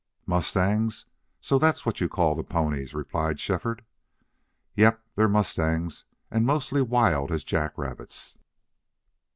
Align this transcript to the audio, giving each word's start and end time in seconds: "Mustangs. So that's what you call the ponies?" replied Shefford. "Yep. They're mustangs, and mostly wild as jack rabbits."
"Mustangs. 0.25 1.05
So 1.41 1.59
that's 1.59 1.85
what 1.85 2.01
you 2.01 2.09
call 2.09 2.33
the 2.33 2.43
ponies?" 2.43 2.95
replied 2.95 3.39
Shefford. 3.39 3.85
"Yep. 4.75 4.99
They're 5.13 5.27
mustangs, 5.29 6.05
and 6.31 6.43
mostly 6.43 6.81
wild 6.81 7.31
as 7.31 7.43
jack 7.43 7.77
rabbits." 7.77 8.35